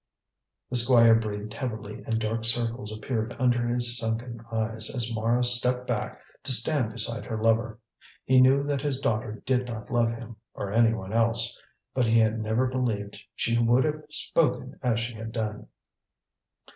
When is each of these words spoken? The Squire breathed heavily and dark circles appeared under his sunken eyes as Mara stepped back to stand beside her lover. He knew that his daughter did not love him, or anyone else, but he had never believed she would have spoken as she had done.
The 0.71 0.77
Squire 0.77 1.13
breathed 1.13 1.53
heavily 1.53 2.03
and 2.07 2.19
dark 2.19 2.43
circles 2.43 2.91
appeared 2.91 3.35
under 3.37 3.67
his 3.67 3.99
sunken 3.99 4.43
eyes 4.51 4.89
as 4.89 5.13
Mara 5.13 5.43
stepped 5.43 5.85
back 5.85 6.19
to 6.41 6.51
stand 6.51 6.91
beside 6.91 7.23
her 7.25 7.39
lover. 7.39 7.77
He 8.25 8.41
knew 8.41 8.63
that 8.63 8.81
his 8.81 8.99
daughter 8.99 9.43
did 9.45 9.67
not 9.67 9.91
love 9.91 10.09
him, 10.09 10.37
or 10.55 10.71
anyone 10.71 11.13
else, 11.13 11.55
but 11.93 12.07
he 12.07 12.17
had 12.17 12.39
never 12.39 12.65
believed 12.65 13.21
she 13.35 13.59
would 13.59 13.83
have 13.83 14.01
spoken 14.09 14.79
as 14.81 14.99
she 14.99 15.13
had 15.13 15.31
done. 15.33 15.67